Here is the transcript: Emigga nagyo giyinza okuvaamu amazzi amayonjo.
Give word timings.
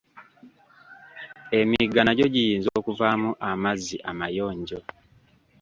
Emigga 1.59 2.01
nagyo 2.03 2.25
giyinza 2.33 2.69
okuvaamu 2.79 3.29
amazzi 3.49 3.95
amayonjo. 4.11 4.79